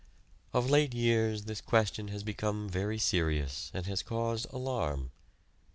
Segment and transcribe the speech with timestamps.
[0.51, 5.11] Of late years this question has become very serious and has caused alarm.